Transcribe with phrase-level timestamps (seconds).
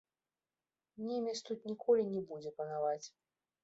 [1.11, 3.07] Немец тут ніколі не будзе панаваць.